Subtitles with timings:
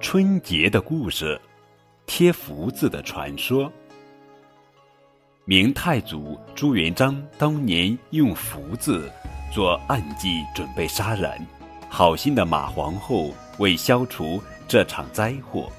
[0.00, 1.38] 春节的故事，
[2.06, 3.70] 贴福字的传说。
[5.44, 9.10] 明太祖朱元璋当年用福字
[9.52, 11.30] 做暗计，准备杀人。
[11.88, 15.70] 好心的马皇后为消除这场灾祸，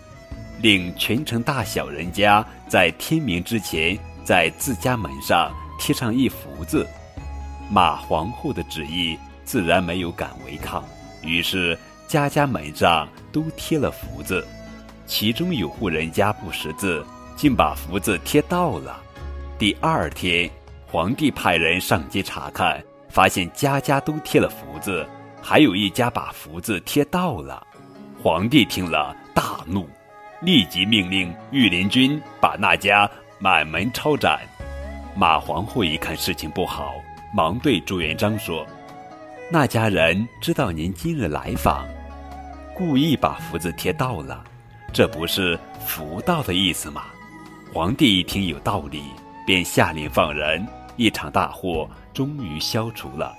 [0.61, 6.87] 令全城大小人家在天明之前在自家门上贴上一福字。
[7.69, 10.83] 马皇后的旨意自然没有敢违抗，
[11.21, 14.45] 于是家家门上都贴了福字。
[15.05, 18.99] 其中有户人家不识字，竟把福字贴倒了。
[19.59, 20.49] 第二天，
[20.89, 25.07] 皇帝派人上街查看，发现家家都贴了福字，
[25.41, 27.65] 还有一家把福字贴倒了。
[28.21, 29.87] 皇帝听了大怒，
[30.41, 34.39] 立即命令御林军把那家满门抄斩。
[35.15, 36.95] 马皇后一看事情不好，
[37.33, 38.65] 忙对朱元璋说
[39.49, 41.87] ：“那家人知道您今日来访，
[42.77, 44.43] 故意把福字贴倒了，
[44.93, 47.05] 这不是福到的意思吗？”
[47.73, 49.01] 皇帝一听有道理。
[49.47, 53.33] 便下令放人，一场大祸终于消除了。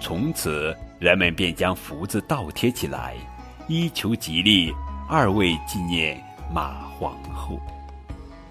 [0.00, 3.14] 从此，人们便将福字倒贴起来，
[3.68, 4.74] 一求吉利，
[5.08, 6.20] 二为纪念
[6.52, 7.60] 马皇后。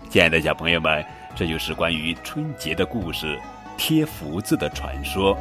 [0.09, 3.37] 亲爱的小朋友们，这就是关于春节的故事——
[3.75, 5.37] 贴福字的传说。